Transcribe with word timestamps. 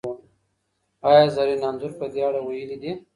ایا 1.09 1.23
زرین 1.35 1.61
انځور 1.69 1.91
په 1.99 2.05
دې 2.13 2.21
اړه 2.29 2.39
ویلي 2.43 2.77
دي؟ 2.81 2.91